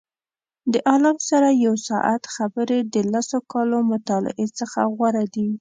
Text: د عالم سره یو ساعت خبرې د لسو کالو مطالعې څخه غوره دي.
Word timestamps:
د 0.71 0.73
عالم 0.89 1.17
سره 1.29 1.47
یو 1.65 1.73
ساعت 1.89 2.23
خبرې 2.35 2.79
د 2.93 2.95
لسو 3.13 3.39
کالو 3.51 3.77
مطالعې 3.91 4.47
څخه 4.59 4.79
غوره 4.97 5.25
دي. 5.33 5.47